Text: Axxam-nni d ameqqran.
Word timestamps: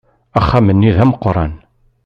Axxam-nni 0.39 0.91
d 0.95 0.97
ameqqran. 1.03 1.53